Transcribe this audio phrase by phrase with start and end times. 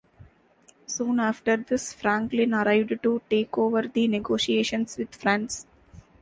[0.87, 5.67] Soon after this, Franklin arrived to take over the negotiations with France.